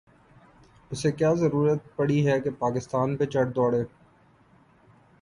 [0.91, 3.83] اسے کیا ضرورت پڑی ہے کہ پاکستان پہ چڑھ دوڑے۔